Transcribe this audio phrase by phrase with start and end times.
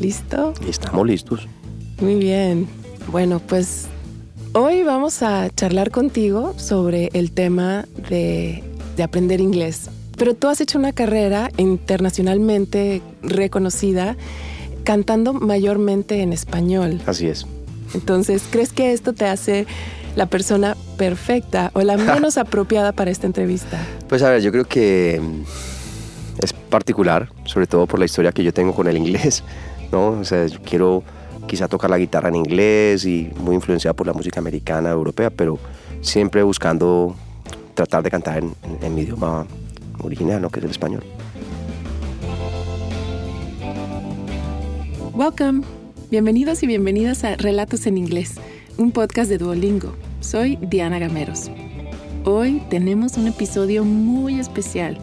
[0.00, 0.54] ¿Listo?
[0.68, 1.48] Estamos listos.
[2.00, 2.68] Muy bien.
[3.10, 3.86] Bueno, pues
[4.52, 8.62] hoy vamos a charlar contigo sobre el tema de,
[8.96, 9.90] de aprender inglés.
[10.16, 14.16] Pero tú has hecho una carrera internacionalmente reconocida
[14.84, 17.00] cantando mayormente en español.
[17.06, 17.46] Así es.
[17.94, 19.66] Entonces, ¿crees que esto te hace
[20.14, 23.84] la persona perfecta o la menos apropiada para esta entrevista?
[24.08, 25.42] Pues a ver, yo creo que mm,
[26.42, 29.42] es particular, sobre todo por la historia que yo tengo con el inglés,
[29.92, 30.08] ¿no?
[30.20, 31.02] O sea, quiero
[31.46, 35.58] quizá tocar la guitarra en inglés y muy influenciado por la música americana, europea, pero
[36.00, 37.14] siempre buscando
[37.74, 39.46] tratar de cantar en, en- en mi idioma
[40.02, 40.50] original, ¿no?
[40.50, 41.04] que es el español.
[45.14, 45.62] Welcome.
[46.10, 48.34] Bienvenidos y bienvenidas a Relatos en Inglés,
[48.76, 49.94] un podcast de Duolingo.
[50.20, 51.50] Soy Diana Gameros.
[52.24, 54.98] Hoy tenemos un episodio muy especial.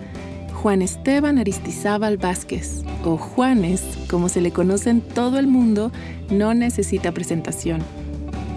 [0.63, 5.91] Juan Esteban Aristizábal Vázquez, o Juanes, como se le conoce en todo el mundo,
[6.31, 7.81] no necesita presentación.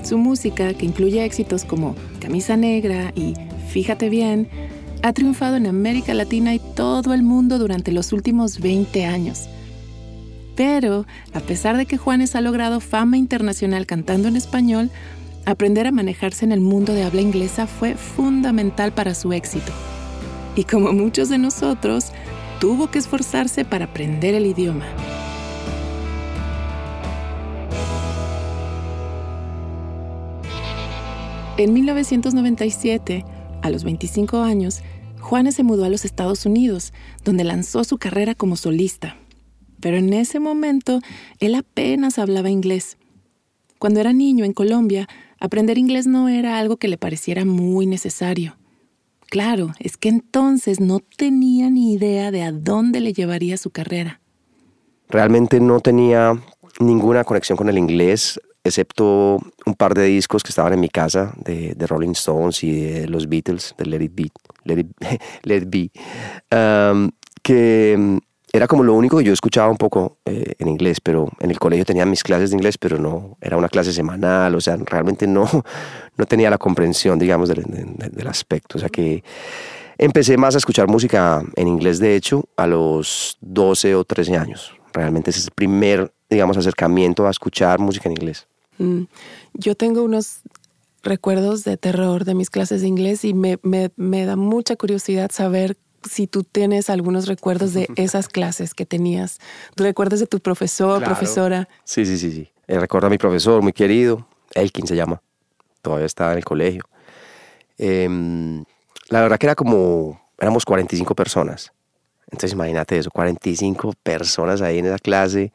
[0.05, 3.35] Su música, que incluye éxitos como Camisa Negra y
[3.71, 4.49] Fíjate bien,
[5.03, 9.49] ha triunfado en América Latina y todo el mundo durante los últimos 20 años.
[10.55, 14.91] Pero, a pesar de que Juanes ha logrado fama internacional cantando en español,
[15.45, 19.73] aprender a manejarse en el mundo de habla inglesa fue fundamental para su éxito.
[20.57, 22.13] Y como muchos de nosotros,
[22.61, 24.87] tuvo que esforzarse para aprender el idioma.
[31.59, 33.25] En 1997,
[33.63, 34.83] a los 25 años,
[35.21, 36.93] Juanes se mudó a los Estados Unidos,
[37.25, 39.17] donde lanzó su carrera como solista.
[39.81, 41.01] Pero en ese momento,
[41.39, 42.97] él apenas hablaba inglés.
[43.79, 48.57] Cuando era niño en Colombia, aprender inglés no era algo que le pareciera muy necesario.
[49.29, 54.21] Claro, es que entonces no tenía ni idea de a dónde le llevaría su carrera.
[55.09, 56.41] Realmente no tenía
[56.81, 61.35] ninguna conexión con el inglés, excepto un par de discos que estaban en mi casa
[61.45, 64.31] de, de Rolling Stones y de los Beatles, de Let It Be,
[64.65, 65.91] Let It, Be,
[66.51, 67.11] um,
[67.43, 68.21] que
[68.57, 71.59] era como lo único que yo escuchaba un poco eh, en inglés, pero en el
[71.59, 75.27] colegio tenía mis clases de inglés, pero no, era una clase semanal, o sea, realmente
[75.27, 75.49] no,
[76.17, 79.23] no tenía la comprensión, digamos, del, del, del aspecto, o sea que
[79.99, 84.75] empecé más a escuchar música en inglés, de hecho, a los 12 o 13 años.
[84.93, 88.47] Realmente ese es el primer, digamos, acercamiento a escuchar música en inglés.
[88.79, 89.05] Mm,
[89.55, 90.41] Yo tengo unos
[91.03, 95.31] recuerdos de terror de mis clases de inglés y me, me, me da mucha curiosidad
[95.33, 95.77] saber
[96.11, 99.39] si tú tienes algunos recuerdos de esas clases que tenías.
[99.77, 101.15] ¿Recuerdas de tu profesor, Claro.
[101.15, 101.69] profesora?
[101.85, 102.49] Sí, sí, sí, sí.
[102.69, 105.21] Eh, recuerdo a mi profesor muy querido, Elkin se llama,
[105.83, 106.83] todavía estaba en el colegio.
[107.79, 108.65] Em,
[109.09, 111.73] la verdad que era como, éramos 45 personas.
[112.31, 115.53] Entonces imagínate eso, 45 personas ahí en esa clase,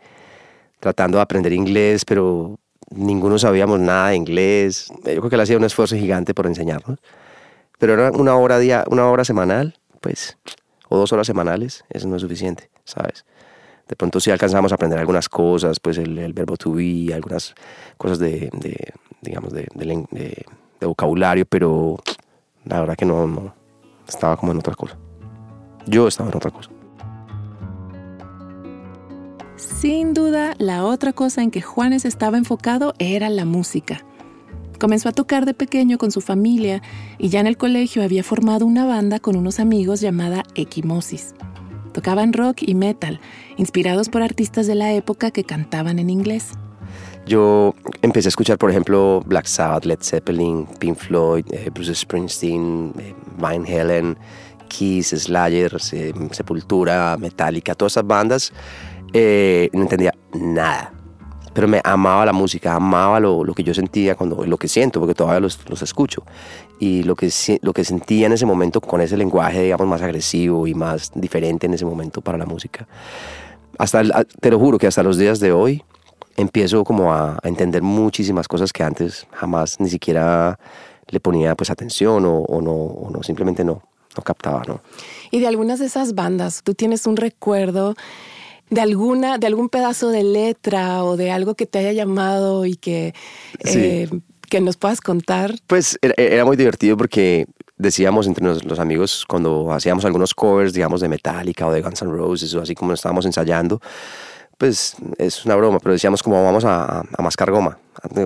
[0.79, 2.57] tratando de aprender inglés, pero
[2.89, 4.87] ninguno sabíamos nada de inglés.
[5.05, 6.99] Eh, Yo creo que él hacía un esfuerzo gigante por enseñarnos.
[7.77, 10.37] Pero era una hora, día, una hora semanal, pues,
[10.89, 13.25] o dos horas semanales, eso no es suficiente, ¿sabes?
[13.87, 17.53] De pronto sí alcanzamos a aprender algunas cosas, pues el, verbo to be, algunas
[17.97, 18.49] cosas de,
[19.21, 19.67] digamos, de-
[20.81, 21.97] de vocabulario, pero
[22.65, 23.53] la verdad que no, no,
[24.07, 24.97] estaba como en otra cosa.
[25.85, 26.69] Yo estaba en otra cosa.
[29.55, 34.03] Sin duda, la otra cosa en que Juanes estaba enfocado era la música.
[34.81, 36.81] Comenzó a tocar de pequeño con su familia
[37.19, 41.35] y ya en el colegio había formado una banda con unos amigos llamada Equimosis.
[41.93, 43.19] Tocaban rock y metal,
[43.57, 46.53] inspirados por artistas de la época que cantaban en inglés.
[47.27, 52.91] Yo empecé a escuchar, por ejemplo, Black Sabbath, Led Zeppelin, Pink Floyd, eh, Bruce Springsteen,
[52.97, 54.17] eh, Van Halen,
[54.67, 58.51] Kiss, Slayer, Se- Sepultura, Metallica, todas esas bandas.
[59.13, 60.93] eh, no entendía nada.
[61.53, 64.99] Pero me amaba la música, amaba lo, lo que yo sentía, cuando, lo que siento,
[64.99, 66.23] porque todavía los, los escucho.
[66.79, 67.29] Y lo que,
[67.61, 71.67] lo que sentía en ese momento con ese lenguaje, digamos, más agresivo y más diferente
[71.67, 72.87] en ese momento para la música.
[73.77, 75.83] Hasta, te lo juro que hasta los días de hoy,
[76.37, 80.57] empiezo como a, a entender muchísimas cosas que antes jamás ni siquiera
[81.11, 83.83] le ponía pues atención o, o no, o no, simplemente no,
[84.15, 84.81] no captaba, ¿no?
[85.29, 87.95] Y de algunas de esas bandas, ¿tú tienes un recuerdo
[88.71, 92.75] de alguna, de algún pedazo de letra o de algo que te haya llamado y
[92.77, 93.13] que,
[93.63, 93.79] Sí.
[93.79, 94.09] eh,
[94.49, 95.53] que nos puedas contar?
[95.67, 97.45] Pues era, era muy divertido porque
[97.77, 102.01] decíamos entre nos- los amigos cuando hacíamos algunos covers, digamos, de Metallica o de Guns
[102.01, 103.79] N' Roses o así como estábamos ensayando,
[104.57, 107.77] pues es una broma, pero decíamos como vamos a, a mascar goma,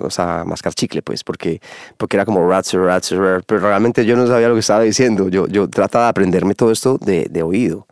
[0.03, 1.61] o sea, a mascar chicle, pues, porque,
[1.97, 5.47] porque era como ratzer, ratzer, pero realmente yo no sabía lo que estaba diciendo, yo,
[5.47, 7.87] yo trataba de aprenderme todo esto de, de oído.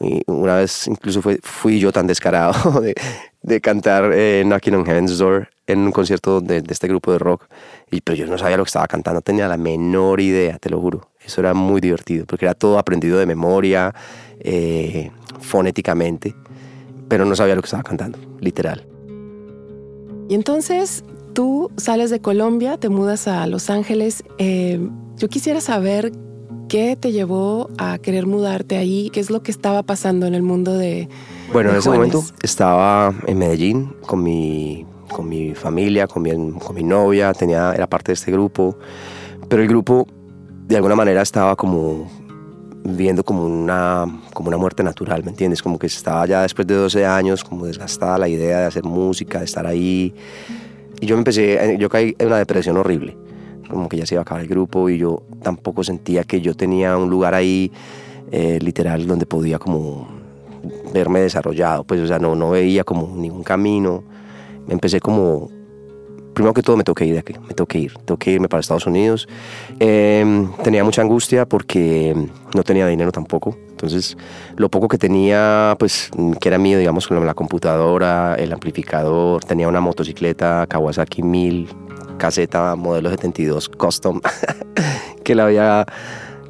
[0.00, 2.80] Y una vez incluso fui yo tan descarado
[3.42, 7.46] de, cantar eh, Knocking on Heaven's Door en un concierto de, este grupo de rock.
[7.90, 10.80] Y, pero yo no sabía lo que estaba cantando, tenía la menor idea, te lo
[10.80, 11.10] juro.
[11.24, 13.94] Eso era muy divertido, porque era todo aprendido de memoria,
[14.40, 15.10] eh,
[15.40, 16.34] fonéticamente,
[17.08, 18.86] pero no sabía lo que estaba cantando, literal.
[20.28, 21.04] Y entonces
[21.34, 24.24] tú sales de Colombia, te mudas a Los Ángeles.
[24.38, 24.78] Eh,
[25.16, 26.12] yo quisiera saber
[26.68, 30.42] qué te llevó a querer mudarte ahí, qué es lo que estaba pasando en el
[30.42, 31.08] mundo de...
[31.52, 32.14] Bueno, de en ese Juanes?
[32.14, 37.72] momento estaba en Medellín con mi, con mi familia, con mi, con mi novia, tenía,
[37.72, 38.78] era parte de este grupo,
[39.48, 40.06] pero el grupo
[40.66, 42.06] de alguna manera estaba como
[42.84, 45.62] viendo como una, como una muerte natural, ¿me entiendes?
[45.62, 49.38] Como que estaba ya después de 12 años como desgastada la idea de hacer música,
[49.40, 50.14] de estar ahí.
[51.00, 53.16] Y yo me empecé, yo caí en una depresión horrible,
[53.68, 56.54] como que ya se iba a acabar el grupo y yo tampoco sentía que yo
[56.54, 57.70] tenía un lugar ahí
[58.30, 60.08] eh, literal donde podía como
[60.92, 64.04] verme desarrollado, pues o sea, no, no veía como ningún camino.
[64.68, 65.50] Empecé como
[66.34, 68.30] primero que todo me tengo que ir de aquí, me tengo que ir, tengo que
[68.30, 69.28] irme para Estados Unidos.
[69.80, 72.14] Eh, tenía mucha angustia porque
[72.54, 74.16] no tenía dinero tampoco, entonces
[74.56, 76.10] lo poco que tenía, pues
[76.40, 81.68] que era mío, digamos, con la computadora, el amplificador, tenía una motocicleta Kawasaki 1000,
[82.18, 84.20] caseta modelo 72 custom,
[85.24, 85.86] que la había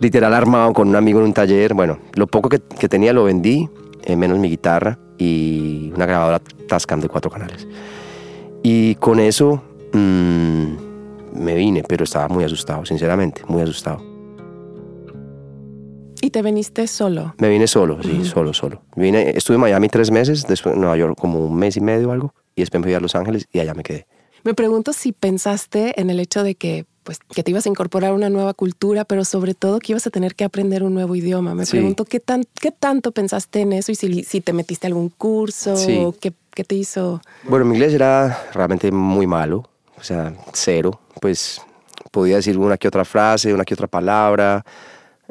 [0.00, 1.75] literal armado con un amigo en un taller.
[1.75, 3.69] Bueno, lo poco que, que tenía lo vendí,
[4.03, 7.67] eh, menos mi guitarra y una grabadora Tascam de cuatro canales.
[8.62, 9.62] Y con eso
[9.93, 10.75] mmm,
[11.35, 14.03] me vine, pero estaba muy asustado, sinceramente, muy asustado.
[16.21, 17.35] ¿Y te viniste solo?
[17.38, 18.25] Me vine solo, sí, uh -huh.
[18.25, 18.82] solo, solo.
[18.97, 22.09] Vine, estuve en Miami tres meses, después en Nueva York como un mes y medio
[22.09, 24.06] o algo, y después me fui a Los Ángeles y allá me quedé.
[24.49, 28.12] Me pregunto si pensaste en el hecho de que, pues, que te ibas a incorporar
[28.12, 31.15] a una nueva cultura, pero sobre todo que ibas a tener que aprender un nuevo
[31.15, 31.55] idioma.
[31.55, 31.73] Me sí.
[31.73, 35.11] pregunto qué, tan, qué tanto pensaste en eso y si, si te metiste a algún
[35.11, 35.99] curso sí.
[36.03, 37.21] o qué, qué te hizo.
[37.43, 39.69] Bueno, mi inglés era realmente muy malo,
[39.99, 40.99] o sea, cero.
[41.21, 41.61] Pues
[42.11, 44.65] podía decir una que otra frase, una que otra palabra,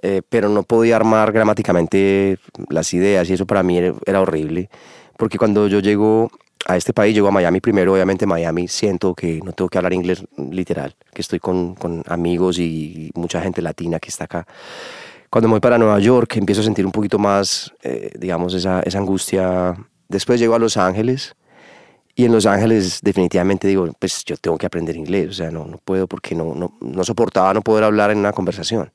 [0.04, 2.38] eh, pero no podía armar gramáticamente
[2.70, 4.70] las ideas y eso para mí era, era horrible.
[5.18, 6.30] Porque cuando yo llego
[6.66, 9.94] a este país, llego a Miami primero, obviamente Miami siento que no tengo que hablar
[9.94, 14.48] inglés literal, que estoy con, con amigos y mucha gente latina que está acá.
[15.30, 18.80] Cuando me voy para Nueva York empiezo a sentir un poquito más, eh, digamos, esa,
[18.82, 19.76] esa angustia.
[20.08, 21.36] Después llego a Los Ángeles
[22.16, 25.66] y en Los Ángeles definitivamente digo, pues yo tengo que aprender inglés, o sea, no,
[25.66, 28.92] no puedo porque no, no, no soportaba no poder hablar en una conversación.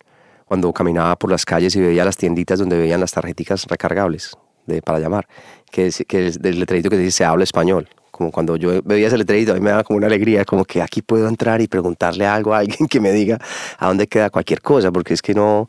[0.46, 4.36] Cuando caminaba por las calles y veía las tienditas donde veían las tarjeticas recargables
[4.66, 5.28] de, para llamar,
[5.72, 7.88] que, es, que es del letrerito que dice se habla español.
[8.12, 10.82] Como cuando yo veía ese letrerito, a mí me daba como una alegría, como que
[10.82, 13.40] aquí puedo entrar y preguntarle algo a alguien que me diga
[13.78, 15.68] a dónde queda cualquier cosa, porque es que no,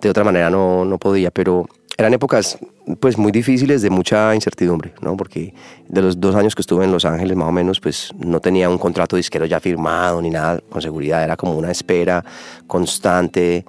[0.00, 1.66] de otra manera no, no podía, pero
[1.96, 2.58] eran épocas
[2.98, 5.16] pues muy difíciles de mucha incertidumbre, ¿no?
[5.16, 5.54] Porque
[5.86, 8.68] de los dos años que estuve en Los Ángeles más o menos pues no tenía
[8.68, 12.24] un contrato disquero ya firmado ni nada con seguridad, era como una espera
[12.66, 13.64] constante,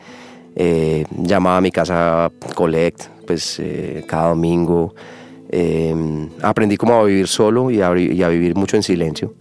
[0.56, 4.96] eh, llamaba a mi casa Collect pues eh, cada domingo,
[5.51, 9.33] eh, aprendí como a vivir solo y a, y a vivir mucho en silencio.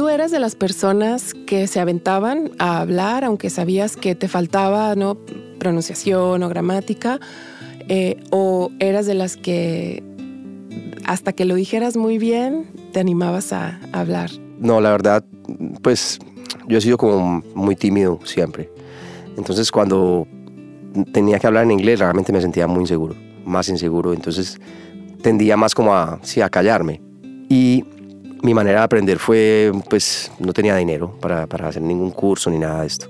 [0.00, 4.94] tú eras de las personas que se aventaban a hablar, aunque sabías que te faltaba
[4.94, 5.18] ¿no?
[5.58, 7.20] pronunciación o gramática,
[7.88, 10.02] eh, o eras de las que
[11.04, 14.30] hasta que lo dijeras muy bien te animabas a, a hablar?
[14.58, 15.24] No, la verdad,
[15.82, 16.18] pues
[16.66, 18.70] yo he sido como muy tímido siempre.
[19.36, 20.26] Entonces cuando
[21.12, 24.12] tenía que hablar en inglés realmente me sentía muy inseguro, más inseguro.
[24.12, 24.60] Entonces
[25.22, 27.00] tendía más como a, sí, a callarme.
[27.48, 27.84] Y
[28.42, 32.58] mi manera de aprender fue, pues no tenía dinero para, para, hacer ningún curso ni
[32.58, 33.06] nada de esto.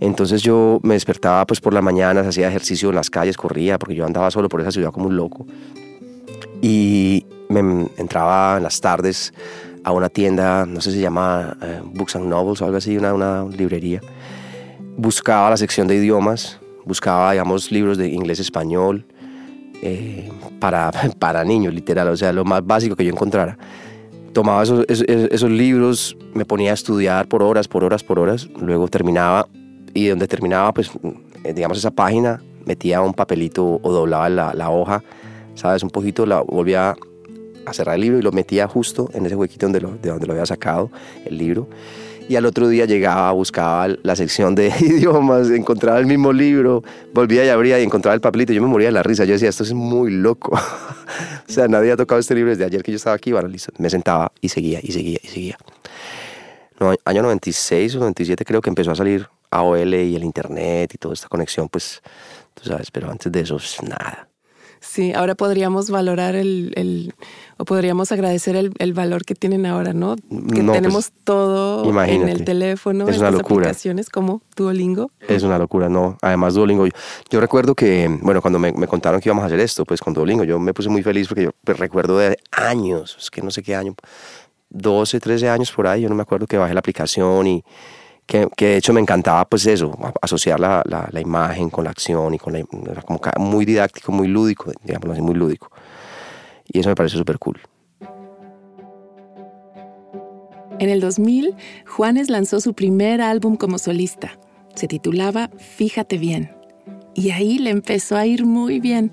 [0.00, 3.96] Entonces yo me despertaba pues por las mañanas, hacía ejercicio en las calles, corría, porque
[3.96, 5.46] yo andaba solo por esa ciudad como un loco.
[6.62, 9.32] Y me entraba en las tardes
[9.84, 12.96] a una tienda, no sé si se llama eh, Books and Novels o algo así,
[12.96, 14.00] una, una librería.
[14.96, 19.04] Buscaba la sección de idiomas, buscaba, digamos, libros de inglés-español
[19.82, 23.56] eh, para, para niños, literal, o sea, lo más básico que yo encontrara
[24.32, 28.48] tomaba esos, esos, esos, libros, me ponía a estudiar por horas, por horas, por horas,
[28.60, 29.48] luego terminaba
[29.94, 30.90] y donde terminaba, pues,
[31.54, 35.02] digamos, esa página, metía un papelito o doblaba la, la hoja,
[35.54, 35.82] ¿sabes?
[35.82, 36.94] Un poquito, la volvía
[37.66, 40.26] a cerrar el libro y lo metía justo en ese huequito donde lo, de donde
[40.26, 40.90] lo había sacado
[41.24, 41.68] el libro.
[42.28, 47.44] Y al otro día llegaba, buscaba la sección de idiomas, encontraba el mismo libro, volvía
[47.44, 48.52] y abría y encontraba el papelito.
[48.52, 49.24] Yo me moría de la risa.
[49.24, 50.52] Yo decía, esto es muy loco.
[51.48, 53.32] o sea, nadie ha tocado este libro desde ayer que yo estaba aquí.
[53.48, 53.72] Listo.
[53.78, 55.58] Me sentaba y seguía, y seguía, y seguía.
[56.80, 60.98] No, año 96 o 97 creo que empezó a salir AOL y el internet y
[60.98, 62.02] toda esta conexión, pues
[62.54, 64.28] tú sabes, pero antes de eso, pues, nada.
[64.80, 67.14] Sí, ahora podríamos valorar el, el
[67.56, 70.16] o podríamos agradecer el, el, valor que tienen ahora, ¿no?
[70.16, 73.66] Que No, pues, tenemos todo en el teléfono, Es una estas locura.
[73.66, 75.10] aplicaciones como Duolingo.
[75.26, 76.16] Es una locura, no.
[76.22, 76.92] Además, Duolingo, yo,
[77.30, 80.14] yo recuerdo que, bueno, cuando me, me contaron que íbamos a hacer esto, pues con
[80.14, 83.50] Duolingo, yo me puse muy feliz porque yo pues, recuerdo de años, es que no
[83.50, 83.94] sé qué año,
[84.70, 87.64] 12, 13 años por ahí, yo no me acuerdo que bajé la aplicación y
[88.28, 91.90] que, que de hecho me encantaba, pues eso, asociar la, la, la imagen con la
[91.90, 92.62] acción y con la,
[93.02, 95.70] como muy didáctico, muy lúdico, digámoslo así, muy lúdico.
[96.66, 97.58] Y eso me pareció súper cool.
[100.78, 101.54] En el 2000,
[101.86, 104.38] Juanes lanzó su primer álbum como solista.
[104.74, 106.52] Se titulaba Fíjate bien.
[107.14, 109.10] Y ahí le empezó a ir muy bien.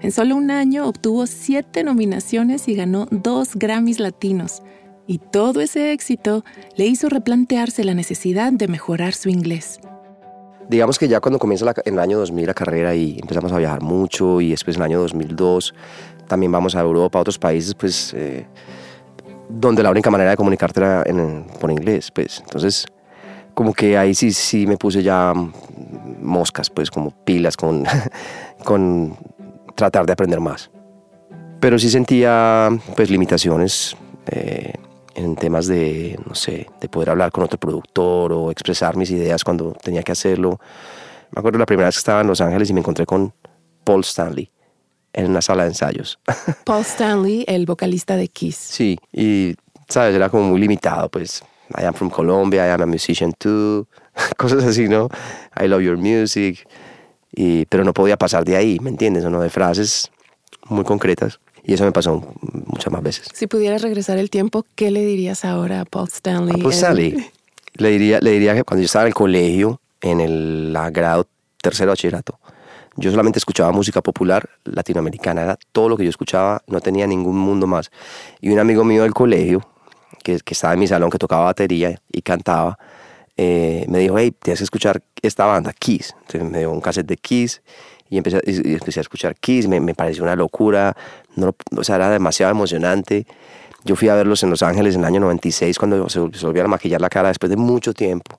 [0.00, 4.62] En solo un año obtuvo siete nominaciones y ganó dos Grammys latinos.
[5.06, 6.44] Y todo ese éxito
[6.76, 9.78] le hizo replantearse la necesidad de mejorar su inglés.
[10.68, 13.58] Digamos que ya cuando comienza la- en el año 2000 la carrera y empezamos a
[13.58, 15.74] viajar mucho y después en el año 2002
[16.26, 18.46] también vamos a Europa, a otros países, pues eh,
[19.48, 22.84] donde la única manera de comunicarte era en- por inglés, pues entonces
[23.54, 25.32] como que ahí sí, sí me puse ya
[26.20, 27.84] moscas, pues como pilas con,
[28.64, 29.16] con
[29.76, 30.68] tratar de aprender más.
[31.60, 33.96] Pero sí sentía pues limitaciones
[34.32, 34.72] eh,
[35.16, 39.42] en temas de, no sé, de poder hablar con otro productor o expresar mis ideas
[39.44, 40.60] cuando tenía que hacerlo.
[41.32, 43.32] Me acuerdo la primera vez que estaba en Los Ángeles y me encontré con
[43.82, 44.50] Paul Stanley
[45.14, 46.18] en una sala de ensayos.
[46.64, 48.56] Paul Stanley, el vocalista de Kiss.
[48.56, 49.54] sí, y,
[49.88, 50.14] ¿sabes?
[50.14, 51.42] Era como muy limitado, pues.
[51.76, 53.88] I am from Colombia, I am a musician too.
[54.36, 55.08] Cosas así, ¿no?
[55.60, 56.68] I love your music.
[57.34, 59.24] Y, pero no podía pasar de ahí, ¿me entiendes?
[59.24, 60.10] O no, de frases
[60.68, 61.40] muy concretas.
[61.66, 62.22] Y eso me pasó
[62.66, 63.28] muchas más veces.
[63.34, 66.60] Si pudieras regresar el tiempo, ¿qué le dirías ahora a Paul Stanley?
[66.60, 67.30] A Paul Stanley.
[67.74, 71.26] Le diría, le diría que cuando yo estaba en el colegio, en el grado
[71.60, 72.38] tercero de bachillerato,
[72.94, 77.36] yo solamente escuchaba música popular latinoamericana, era todo lo que yo escuchaba, no tenía ningún
[77.36, 77.90] mundo más.
[78.40, 79.60] Y un amigo mío del colegio,
[80.22, 82.78] que, que estaba en mi salón, que tocaba batería y cantaba,
[83.36, 86.14] eh, me dijo, hey, tienes que escuchar esta banda, Kiss.
[86.20, 87.60] Entonces me dio un cassette de Kiss
[88.10, 90.96] y empecé, empecé a escuchar Kiss, me, me pareció una locura,
[91.34, 93.26] no, o sea, era demasiado emocionante.
[93.84, 96.70] Yo fui a verlos en Los Ángeles en el año 96 cuando se, se volvieron
[96.70, 98.38] a maquillar la cara después de mucho tiempo.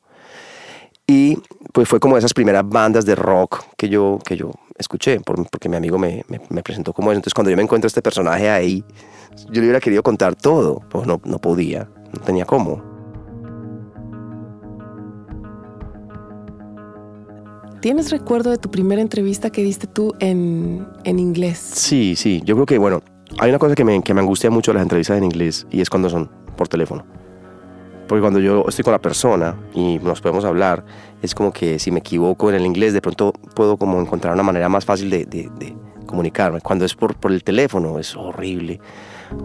[1.09, 1.37] Y
[1.71, 5.69] pues fue como esas primeras bandas de rock que yo, que yo escuché, por- porque
[5.69, 7.17] mi amigo me, me- presentó como eso.
[7.19, 8.83] Entonces cuando yo me encuentro este personaje ahí,
[9.45, 12.96] yo le hubiera querido contar todo, pues no, no podía, no tenía cómo.
[17.87, 21.57] ¿Tienes recuerdo de tu primera entrevista que diste tú en, en inglés?
[21.57, 23.01] Sí, sí, yo creo que, bueno,
[23.39, 25.89] hay una cosa que me, que me angustia mucho las entrevistas en inglés y es
[25.89, 27.05] cuando son por teléfono.
[28.09, 30.83] Porque cuando yo estoy con la persona y nos podemos hablar,
[31.21, 34.43] es como que si me equivoco en el inglés, de pronto puedo como encontrar una
[34.43, 35.73] manera más fácil de, de- de
[36.05, 36.59] comunicarme.
[36.59, 38.81] Cuando es por, por el teléfono, es horrible,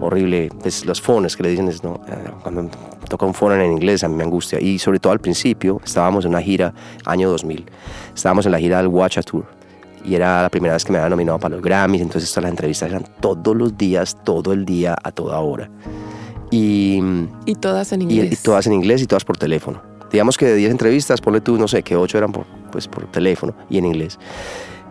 [0.01, 0.51] horrible.
[0.61, 2.69] Pues los phones que le dicen es, no, eh, cuando
[3.09, 4.61] toca un phone en inglés a mí me angustia.
[4.61, 6.73] Y sobre todo al principio, estábamos en una gira,
[7.05, 7.65] año 2000,
[8.15, 9.45] estábamos en la gira del Watch a Tour
[10.05, 12.51] y era la primera vez que me habían nominado para los Grammys, entonces todas las
[12.51, 15.71] entrevistas eran todos los días, todo el día, a toda hora.
[16.51, 17.01] Y,
[17.47, 18.33] Y todas en y, inglés.
[18.33, 19.81] y todas en inglés y todas por teléfono.
[20.11, 23.07] Digamos que de 10 entrevistas, ponle tú, no sé, que 8 eran por, pues, por
[23.07, 24.19] teléfono y en inglés.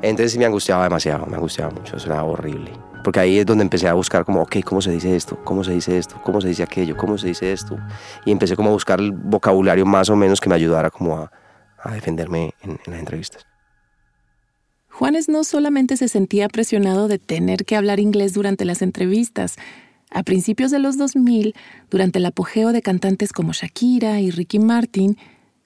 [0.01, 2.71] Entonces sí me angustiaba demasiado, me angustiaba mucho, eso era horrible.
[3.03, 5.37] Porque ahí es donde empecé a buscar como, ok, ¿cómo se dice esto?
[5.43, 6.21] ¿Cómo se dice esto?
[6.23, 6.95] ¿Cómo se dice aquello?
[6.97, 7.77] ¿Cómo se dice esto?
[8.25, 11.31] Y empecé como a buscar el vocabulario más o menos que me ayudara como a,
[11.91, 13.45] defenderme en, en las entrevistas.
[14.89, 19.55] Juanes no solamente se sentía presionado de tener que hablar inglés durante las entrevistas.
[20.11, 21.55] A principios de los 2000,
[21.89, 25.17] durante el apogeo de cantantes como Shakira y Ricky Martin,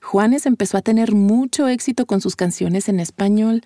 [0.06, 3.64] Juanes empezó a tener mucho éxito con sus canciones en español.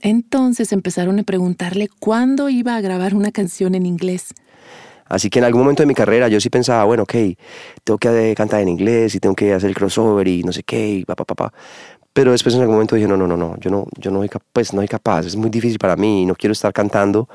[0.00, 4.34] Entonces empezaron a preguntarle cuándo iba a grabar una canción en inglés.
[5.06, 7.14] Así que en algún momento de mi carrera yo sí pensaba, bueno, ok,
[7.82, 10.88] tengo que cantar en inglés y tengo que hacer el crossover y no sé qué,
[10.88, 11.52] y pa, pa, pa, pa.
[12.12, 14.72] Pero después en algún momento dije, no, no, no, no, yo no, yo no pues
[14.72, 17.28] no soy capaz, es muy difícil para mí y no quiero estar cantando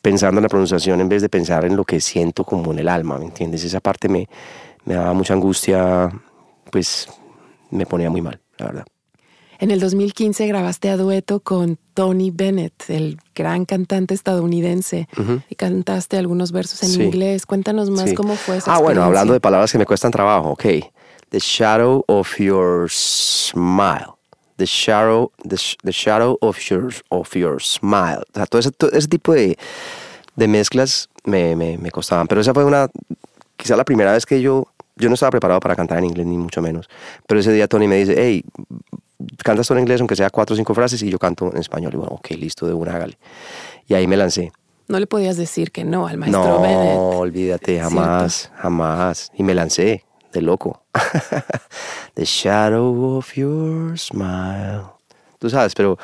[0.00, 2.88] pensando en la pronunciación en vez de pensar en lo que siento como en el
[2.88, 3.64] alma, ¿me entiendes?
[3.64, 4.28] Esa parte me,
[4.84, 6.10] me daba mucha angustia,
[6.70, 7.08] pues
[7.70, 8.84] me ponía muy mal, la verdad.
[9.58, 15.40] En el 2015 grabaste a dueto con Tony Bennett, el gran cantante estadounidense, Ujú.
[15.48, 17.02] y cantaste algunos versos en Sí.
[17.02, 17.46] inglés.
[17.46, 18.14] Cuéntanos más Sí.
[18.14, 20.64] cómo fue esa Ah, bueno, hablando de palabras que me cuestan trabajo, ok.
[21.30, 24.12] The shadow of your smile.
[24.56, 28.20] The shadow, the, sh- the shadow of your, of your smile.
[28.30, 29.58] O sea, todo ese, todo ese tipo de,
[30.36, 32.26] de mezclas me, me, me costaban.
[32.28, 32.88] Pero esa fue una,
[33.56, 36.36] quizá la primera vez que yo yo no estaba preparado para cantar en inglés, ni
[36.36, 36.88] mucho menos.
[37.26, 38.44] Pero ese día Tony me dice, hey,
[39.42, 41.92] cantas todo en inglés, aunque sea cuatro o cinco frases, y yo canto en español.
[41.94, 43.18] Y bueno, ok, listo, de una, hágale.
[43.86, 44.52] Y ahí me lancé.
[44.86, 46.94] No le podías decir que no al maestro no, Bennett.
[46.94, 49.32] No, olvídate, jamás, jamás.
[49.34, 50.82] Y me lancé, de loco.
[52.14, 54.82] The shadow of your smile.
[55.38, 55.98] Tú sabes, pero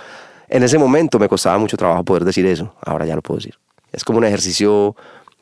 [0.49, 2.75] en ese momento me costaba mucho trabajo poder decir eso.
[2.81, 3.59] Ahora ya lo puedo decir.
[3.93, 4.97] Es como un ejercicio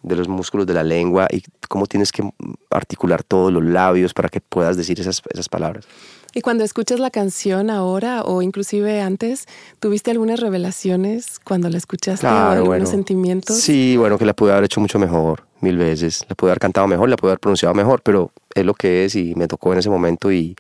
[0.09, 2.29] de los músculos de la lengua y cómo tienes que
[2.71, 5.87] articular todos los labios para que puedas decir esas, esas palabras.
[6.35, 9.47] Y cuando escuchas la canción ahora o inclusive antes,
[9.81, 13.59] ¿tuviste algunas revelaciones cuando la escuchaste o algunos sentimientos?
[13.59, 16.25] Sí, bueno, que la pude haber hecho mucho mejor, mil veces.
[16.29, 19.15] La pude haber cantado mejor, la pude haber pronunciado mejor, pero es lo que es
[19.15, 20.55] y me tocó en ese momento y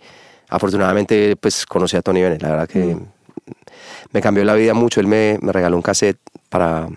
[0.48, 3.06] afortunadamente pues conocí a Tony Bennett, la verdad que mm.
[4.12, 5.00] me cambió la vida mucho.
[5.00, 6.88] Él me, me regaló un cassette para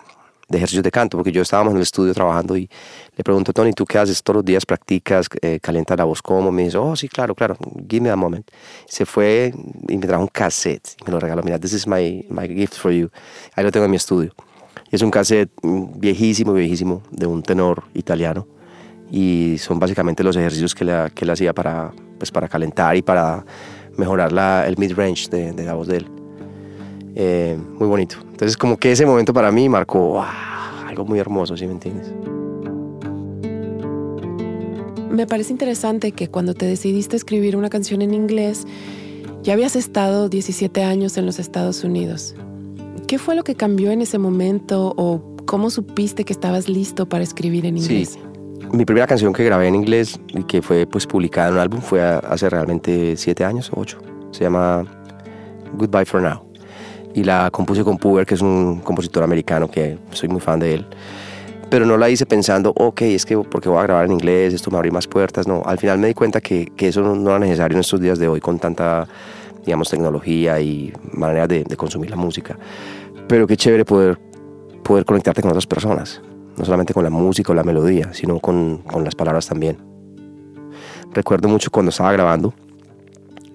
[0.52, 2.70] de ejercicios de canto, porque yo estábamos en el estudio trabajando y
[3.16, 4.66] le pregunto, Tony, ¿tú qué haces todos los días?
[4.66, 5.28] ¿Practicas?
[5.42, 6.22] Eh, ¿Calientas la voz?
[6.22, 6.52] ¿Cómo?
[6.52, 7.56] Me dice, oh, sí, claro, claro,
[7.90, 8.46] give me a moment.
[8.86, 9.54] Se fue
[9.88, 11.42] y me trajo un cassette y me lo regaló.
[11.42, 13.10] Mira, this is my, my gift for you.
[13.56, 14.34] Ahí lo tengo en mi estudio.
[14.92, 18.46] Y es un cassette viejísimo, viejísimo, de un tenor italiano.
[19.10, 23.02] Y son básicamente los ejercicios que, le, que él hacía para, pues, para calentar y
[23.02, 23.46] para
[23.98, 26.21] mejorar la, el mid-range de, de la voz de él.
[27.16, 28.18] Eh, muy bonito.
[28.32, 30.24] Entonces como que ese momento para mí marcó
[30.88, 32.12] algo muy hermoso, si me entiendes.
[35.10, 38.66] Me parece interesante que cuando te decidiste escribir una canción en inglés,
[39.44, 42.36] ya habías estado 17 años en los Estados Unidos.
[43.08, 47.24] ¿Qué fue lo que cambió en ese momento o cómo supiste que estabas listo para
[47.24, 48.12] escribir en inglés?
[48.12, 48.20] Sí.
[48.72, 51.82] Mi primera canción que grabé en inglés y que fue pues publicada en un álbum
[51.82, 53.98] fue hace realmente 7 años o 8.
[54.32, 54.86] Se llama
[55.74, 56.51] Goodbye for Now
[57.14, 60.76] y la compuse con Puber, que es un compositor americano que soy muy fan de
[60.76, 60.88] él.
[61.70, 64.70] Pero no la hice pensando, ok, es que porque voy a grabar en inglés, esto
[64.72, 65.48] me abre más puertas.
[65.48, 68.20] No, al final me di cuenta que, que eso no, era necesario en estos días
[68.20, 69.08] de hoy con tanta,
[69.66, 72.58] digamos, tecnología y manera de, de, consumir la música.
[73.28, 74.20] Pero qué chévere poder,
[74.84, 76.22] poder conectarte con otras personas,
[76.58, 79.78] no solamente con la música o la melodía, sino con, con las palabras también.
[81.14, 82.54] Recuerdo mucho cuando estaba grabando,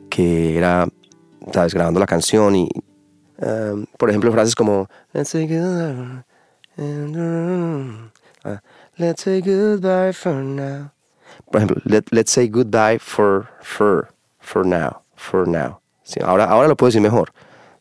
[0.09, 0.89] que era,
[1.53, 2.69] sabes, grabando la canción y
[3.39, 6.25] Um, por ejemplo, frases como Let's say goodbye,
[8.45, 8.57] uh,
[8.99, 10.91] let's say goodbye for now.
[11.51, 14.09] Por ejemplo, let, let's say goodbye for, for,
[14.41, 15.81] for now, for now.
[16.03, 17.33] Sí, ahora, ahora lo puedo decir mejor,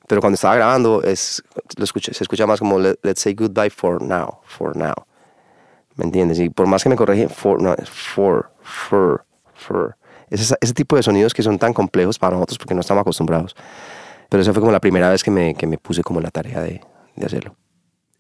[0.08, 1.42] pero cuando estaba grabando es,
[1.78, 4.94] lo escuché, se escucha más como let, let's say goodbye for now, for now.
[5.96, 6.40] ¿Me entiendes?
[6.40, 9.96] Y por más que me corrige, for, no, for, for, for.
[10.30, 13.56] ese, ese tipo de sonidos que son tan complejos para nosotros porque no estamos acostumbrados.
[14.36, 16.60] Pero esa fue como la primera vez que me, que me puse como la tarea
[16.60, 16.82] de,
[17.16, 17.56] de hacerlo.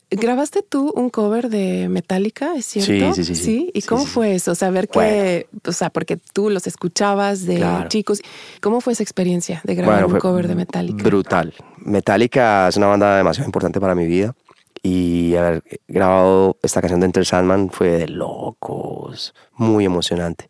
[0.10, 3.14] ¿Grabaste tú un cover de Metallica, es cierto?
[3.14, 3.72] Sí, sí, sí.
[3.74, 4.56] ¿Y cómo fue eso?
[4.56, 8.22] Saber que, o sea, porque tú los escuchabas de chicos.
[8.62, 11.04] ¿Cómo fue esa experiencia de grabar un cover de Metallica?
[11.04, 11.54] Brutal.
[11.80, 14.34] Metallica es una banda demasiado importante para mi vida.
[14.82, 20.48] Y haber grabado esta canción de Enter Sandman fue de locos, muy emocionante.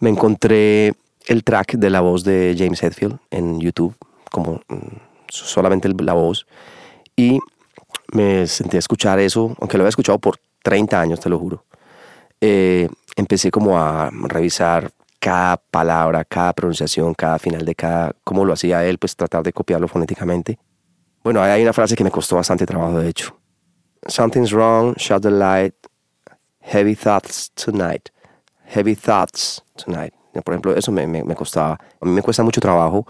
[0.00, 0.94] Me encontré
[1.26, 3.94] el track de la voz de James Hetfield en YouTube
[4.30, 4.96] como mm,
[5.28, 6.46] solamente la voz.
[7.16, 7.38] Y
[8.12, 11.64] me senté a escuchar eso, aunque lo había escuchado por 30 años, te lo juro.
[12.40, 18.52] Eh, empecé como a revisar cada palabra, cada pronunciación, cada final de cada, cómo lo
[18.52, 20.58] hacía él, pues tratar de copiarlo fonéticamente.
[21.24, 23.36] Bueno, hay una frase que me costó bastante trabajo, de hecho.
[24.06, 25.74] Something's wrong, shut the light,
[26.60, 28.10] heavy thoughts tonight,
[28.66, 30.14] heavy thoughts tonight.
[30.44, 31.72] Por ejemplo, eso me, me, me costaba.
[31.72, 33.04] A mí me cuesta mucho trabajo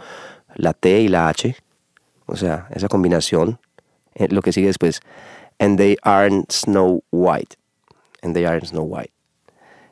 [0.55, 1.57] la T y la H,
[2.27, 3.59] o sea, esa combinación,
[4.15, 5.01] eh, lo que sigue después,
[5.59, 7.57] and they aren't snow white,
[8.23, 9.13] and they aren't snow white.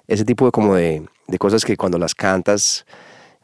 [0.07, 2.87] Ese tipo de como de, de cosas que cuando las cantas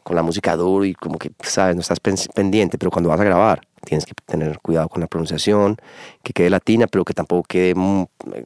[0.02, 3.24] con la música duro y como que, sabes, no estás pendiente, pero cuando vas a
[3.24, 5.76] grabar tienes que tener cuidado con la pronunciación,
[6.22, 7.74] que quede latina, pero que tampoco quede,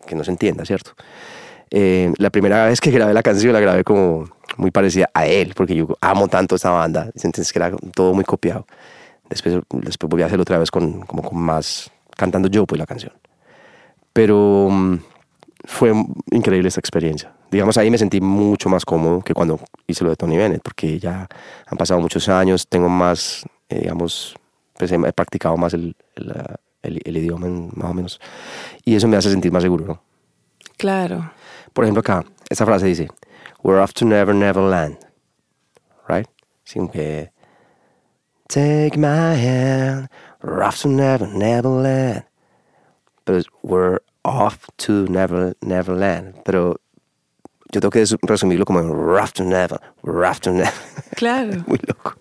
[0.07, 0.93] que no se entienda, ¿cierto?
[1.71, 5.53] Eh, la primera vez que grabé la canción la grabé como muy parecida a él,
[5.55, 8.67] porque yo amo tanto esta banda, entonces que era todo muy copiado.
[9.29, 12.87] Después, después volví a hacerlo otra vez con, como con más, cantando yo pues la
[12.87, 13.13] canción.
[14.13, 14.97] Pero mm,
[15.65, 15.93] fue
[16.31, 17.33] increíble esta experiencia.
[17.51, 20.99] Digamos, ahí me sentí mucho más cómodo que cuando hice lo de Tony Bennett, porque
[20.99, 21.29] ya
[21.67, 24.35] han pasado muchos años, tengo más, eh, digamos,
[24.79, 28.21] pues he, practicado más el, el, el, idioma más o menos,
[28.85, 30.03] y eso me hace sentir más seguro, ¿no?
[30.77, 31.33] Claro.
[31.73, 33.09] Por ejemplo, acá, esta frase dice,
[33.63, 34.99] We're off to Never Never Land.
[36.09, 36.29] Right?
[36.65, 37.31] Que,
[38.49, 40.09] Take my hand,
[40.43, 42.25] we're off to Never Never Land.
[43.25, 46.43] Pero we're off to Never Never Land.
[46.45, 46.77] Pero
[47.73, 50.73] yo tengo que resumirlo como rough to never, rough to never.
[51.17, 51.65] Claro.
[51.67, 52.15] Muy loco.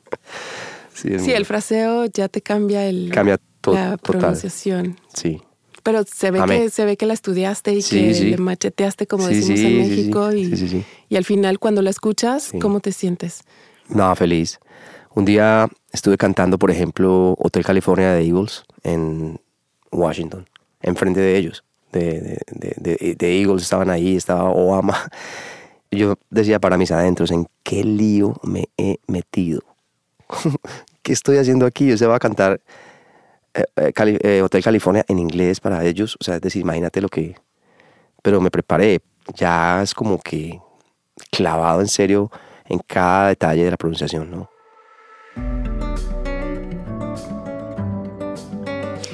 [0.93, 4.97] Sí, el fraseo ya te cambia el cambia la pronunciación.
[5.13, 5.41] Sí.
[5.85, 9.59] Pero se ve que se ve que la estudiaste y que le macheteaste como decimos
[9.59, 13.43] en México y, y, al final cuando la escuchas, ¿cómo te sientes?
[13.87, 14.59] No, feliz.
[15.13, 19.39] Un día estuve cantando, por ejemplo, Hotel California de Eagles en
[19.91, 20.49] Washington,
[20.81, 24.97] enfrente de ellos, de, de, de, Eagles, estaban ahí, estaba Obama.
[25.91, 29.61] Yo decía para mis adentros, ¿en qué lío me he metido?
[31.03, 31.85] ¿Qué estoy haciendo aquí?
[31.85, 32.59] Yo se va a cantar
[33.55, 36.17] eh, eh, eh, Hotel California en inglés para ellos.
[36.19, 37.35] O sea, es decir, imagínate lo que...
[38.21, 39.01] Pero me preparé.
[39.35, 40.59] Ya es como que
[41.31, 42.29] clavado en serio
[42.67, 44.49] en cada detalle de la pronunciación, ¿no?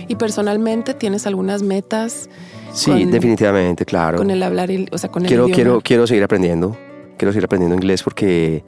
[0.08, 2.30] ¿Y personalmente tienes algunas metas?
[2.74, 4.18] Sí, definitivamente, claro.
[4.18, 6.76] Con el hablar, o sea, con el quiero, Quiero, quiero seguir aprendiendo.
[7.18, 8.64] Quiero seguir aprendiendo inglés porque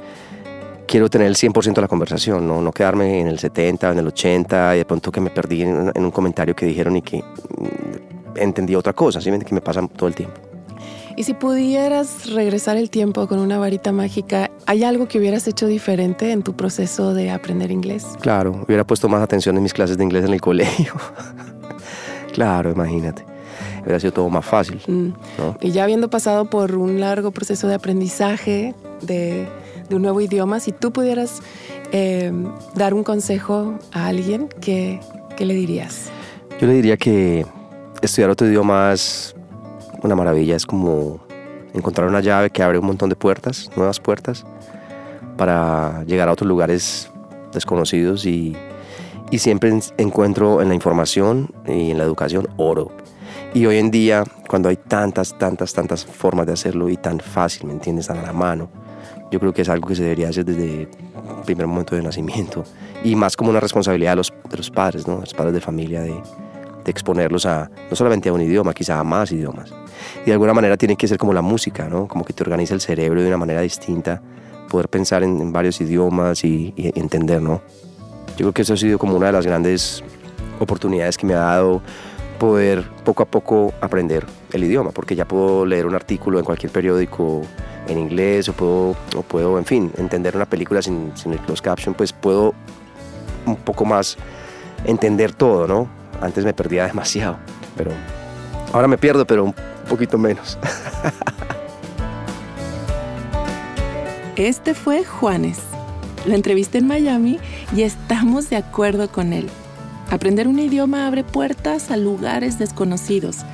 [0.88, 2.62] quiero tener el 100% de la conversación, ¿no?
[2.62, 5.92] no quedarme en el 70, en el 80 y de pronto que me perdí en,
[5.96, 9.32] un comentario que dijeron y que mm, entendí otra cosa, ¿sí?
[9.32, 10.40] que me pasa todo el tiempo.
[11.16, 15.68] Y si pudieras regresar el tiempo con una varita mágica, ¿hay algo que hubieras hecho
[15.68, 18.06] diferente en tu proceso de aprender inglés?
[18.20, 20.94] Claro, hubiera puesto más atención en mis clases de inglés en el colegio.
[22.34, 23.24] claro, imagínate.
[23.84, 24.82] Hubiera sido todo más fácil.
[24.88, 25.10] Mm.
[25.62, 29.48] Y ya habiendo pasado por un largo proceso de aprendizaje, de
[29.94, 31.42] de un nuevo idioma, si tú pudieras
[31.92, 32.32] eh,
[32.74, 35.00] dar un consejo a alguien, ¿qué,
[35.38, 36.10] ¿qué, le dirías?
[36.60, 37.46] Yo le diría que
[38.02, 39.36] estudiar otro idioma es
[40.02, 41.20] una maravilla, es como
[41.76, 44.46] encontrar una llave que abre un montón de puertas, nuevas puertas,
[45.38, 47.12] para llegar a otros lugares
[47.54, 48.58] desconocidos y,
[49.30, 52.92] y siempre encuentro en la información y en la educación oro.
[53.54, 57.68] Y hoy en día, cuando hay tantas, tantas, tantas formas de hacerlo y tan fácil,
[57.68, 58.08] ¿me entiendes?
[58.08, 58.70] Tan a la mano,
[59.34, 60.88] yo creo que es algo que se debería hacer desde el
[61.44, 62.64] primer momento de nacimiento
[63.04, 65.22] y más como una responsabilidad de los, de los padres, ¿no?
[65.22, 69.04] los padres de familia, de, de, exponerlos a no solamente a un idioma, quizá a
[69.04, 69.74] más idiomas.
[70.22, 72.08] Y de alguna manera tiene que ser como la música, ¿no?
[72.08, 74.22] como que te organiza el cerebro de una manera distinta,
[74.70, 77.42] poder pensar en, varios idiomas y, y, entender.
[77.42, 77.62] ¿no?
[78.38, 80.04] Yo creo que eso ha sido como una de las grandes
[80.60, 81.82] oportunidades que me ha dado
[82.38, 86.72] poder poco a poco aprender el idioma, porque ya puedo leer un artículo en cualquier
[86.72, 87.42] periódico
[87.88, 91.64] en inglés o puedo, o puedo en fin, entender una película sin, sin el closed
[91.64, 92.54] caption, pues puedo
[93.46, 94.18] un poco más
[94.86, 95.88] entender todo, ¿no?
[96.22, 97.38] Antes me perdía demasiado,
[97.76, 97.92] pero
[98.72, 99.56] ahora me pierdo, pero un
[99.90, 100.58] poquito menos.
[104.36, 105.60] Este fue Juanes.
[106.26, 107.40] Lo entrevisté en Miami
[107.76, 109.48] y estamos de acuerdo con él.
[110.10, 113.46] Aprender un idioma abre puertas a lugares desconocidos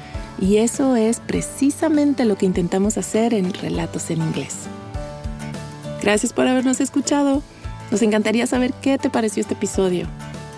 [0.41, 4.67] y eso es precisamente lo que intentamos hacer en Relatos en Inglés.
[6.02, 7.41] Gracias por habernos escuchado.
[7.91, 10.08] Nos encantaría saber qué te pareció este episodio.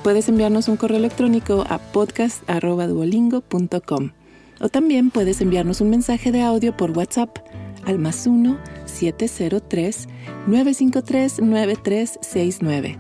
[0.04, 4.12] Puedes enviarnos un correo electrónico a podcast.duolingo.com
[4.60, 7.40] o también puedes enviarnos un mensaje de audio por WhatsApp
[7.86, 10.08] al más 1 703
[10.48, 13.00] 953 9369.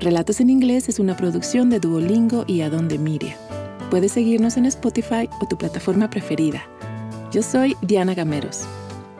[0.00, 3.36] Relatos en Inglés es una producción de Duolingo y Adonde Miria.
[3.90, 6.62] Puedes seguirnos en Spotify o tu plataforma preferida.
[7.32, 8.64] Yo soy Diana Gameros.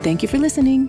[0.02, 0.88] Thank you for listening.